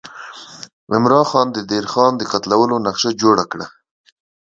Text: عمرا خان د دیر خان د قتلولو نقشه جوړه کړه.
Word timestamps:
عمرا 0.93 1.21
خان 1.29 1.47
د 1.53 1.57
دیر 1.69 1.85
خان 1.93 2.13
د 2.17 2.21
قتلولو 2.31 2.75
نقشه 2.85 3.11
جوړه 3.21 3.43
کړه. 3.51 3.67